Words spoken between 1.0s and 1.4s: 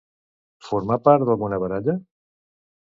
part